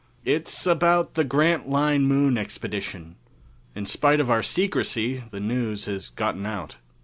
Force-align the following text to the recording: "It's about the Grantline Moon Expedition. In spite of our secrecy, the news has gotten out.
"It's 0.25 0.65
about 0.65 1.13
the 1.13 1.23
Grantline 1.23 2.05
Moon 2.07 2.35
Expedition. 2.35 3.17
In 3.75 3.85
spite 3.85 4.19
of 4.19 4.31
our 4.31 4.41
secrecy, 4.41 5.23
the 5.29 5.39
news 5.39 5.85
has 5.85 6.09
gotten 6.09 6.43
out. 6.47 6.77